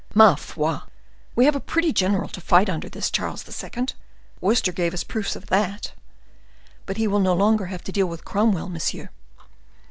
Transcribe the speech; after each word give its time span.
"Ma 0.15 0.33
foi! 0.33 0.79
we 1.35 1.45
have 1.45 1.55
a 1.55 1.59
pretty 1.59 1.93
general 1.93 2.27
to 2.27 2.41
fight 2.41 2.71
under—this 2.71 3.11
Charles 3.11 3.45
II.! 3.63 3.85
Worcester 4.39 4.71
gave 4.71 4.95
us 4.95 5.03
proofs 5.03 5.35
of 5.35 5.45
that." 5.45 5.93
"But 6.87 6.97
he 6.97 7.07
will 7.07 7.19
no 7.19 7.35
longer 7.35 7.67
have 7.67 7.83
to 7.83 7.91
deal 7.91 8.07
with 8.07 8.25
Cromwell, 8.25 8.69
monsieur." 8.69 9.11